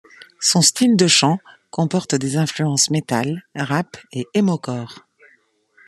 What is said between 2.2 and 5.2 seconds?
influences metal, rap et emocore.